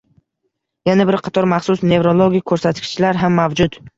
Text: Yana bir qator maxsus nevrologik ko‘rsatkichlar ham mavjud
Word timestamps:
Yana 0.89 1.05
bir 1.09 1.17
qator 1.27 1.49
maxsus 1.51 1.85
nevrologik 1.91 2.47
ko‘rsatkichlar 2.53 3.23
ham 3.25 3.41
mavjud 3.41 3.81